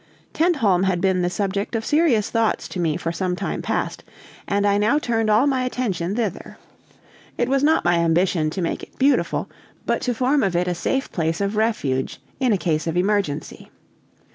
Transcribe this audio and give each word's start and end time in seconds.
Tentholm 0.33 0.85
had 0.85 0.99
been 0.99 1.21
the 1.21 1.29
subject 1.29 1.75
of 1.75 1.85
serious 1.85 2.31
thoughts 2.31 2.67
to 2.69 2.79
me 2.79 2.97
for 2.97 3.11
some 3.11 3.35
time 3.35 3.61
past, 3.61 4.03
and 4.47 4.65
I 4.65 4.79
now 4.79 4.97
turned 4.97 5.29
all 5.29 5.45
my 5.45 5.63
attention 5.63 6.15
thither. 6.15 6.57
It 7.37 7.47
was 7.47 7.63
not 7.63 7.85
my 7.85 7.97
ambition 7.99 8.49
to 8.49 8.63
make 8.63 8.81
it 8.81 8.97
beautiful, 8.97 9.47
but 9.85 10.01
to 10.01 10.15
form 10.15 10.41
of 10.41 10.55
it 10.55 10.67
a 10.67 10.73
safe 10.73 11.11
place 11.11 11.39
of 11.39 11.55
refuge 11.55 12.19
in 12.39 12.51
a 12.51 12.57
case 12.57 12.87
of 12.87 12.97
emergency. 12.97 13.69